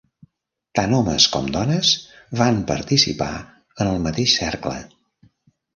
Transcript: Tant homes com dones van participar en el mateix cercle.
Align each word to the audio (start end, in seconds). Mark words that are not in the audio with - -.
Tant 0.79 0.95
homes 0.99 1.27
com 1.35 1.51
dones 1.57 1.91
van 2.41 2.59
participar 2.73 3.31
en 3.39 3.95
el 3.95 4.05
mateix 4.09 4.37
cercle. 4.43 4.79